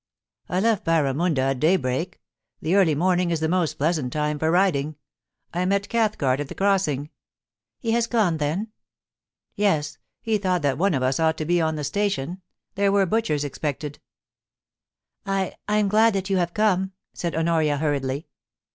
[0.29, 2.19] * I left Barramunda at daybreak.
[2.59, 4.95] The early morning is the most pleasant time for riding.
[5.53, 7.11] I met Cathcart at the Crossing.'
[7.45, 8.69] * He has gone, then ?*
[9.55, 12.41] *Yes; he thought that one of us ought to be on the station.
[12.73, 13.99] There were butchers expected.'
[15.23, 18.25] *I— I am glad that you have come,' said Honoria, hurriedly.